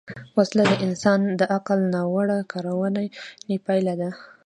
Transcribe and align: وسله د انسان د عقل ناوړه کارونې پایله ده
وسله 0.37 0.63
د 0.71 0.73
انسان 0.87 1.19
د 1.39 1.41
عقل 1.55 1.79
ناوړه 1.93 2.39
کارونې 2.51 3.05
پایله 3.65 3.93
ده 4.01 4.09